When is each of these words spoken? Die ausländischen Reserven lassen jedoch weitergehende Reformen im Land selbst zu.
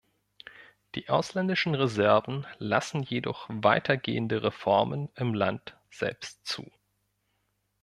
Die 0.95 1.09
ausländischen 1.09 1.75
Reserven 1.75 2.47
lassen 2.57 3.03
jedoch 3.03 3.45
weitergehende 3.51 4.41
Reformen 4.41 5.09
im 5.13 5.35
Land 5.35 5.77
selbst 5.91 6.43
zu. 6.47 6.71